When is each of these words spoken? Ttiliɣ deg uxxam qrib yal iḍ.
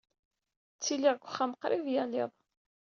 Ttiliɣ 0.75 1.15
deg 1.15 1.23
uxxam 1.25 1.51
qrib 1.61 1.85
yal 1.93 2.11
iḍ. 2.21 2.31